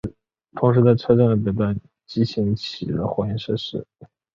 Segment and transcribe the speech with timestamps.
[0.55, 3.85] 同时在车站的北端则兴起了货运设施。